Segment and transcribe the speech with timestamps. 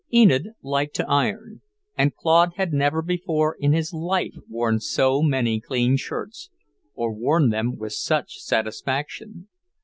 [0.11, 1.61] Enid liked to iron,
[1.95, 6.49] and Claude had never before in his life worn so many clean shirts,
[6.95, 9.47] or worn them with such satisfaction.